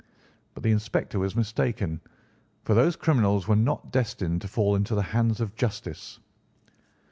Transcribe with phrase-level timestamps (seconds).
[0.55, 2.01] But the inspector was mistaken,
[2.63, 6.17] for those criminals were not destined to fall into the hands of justice.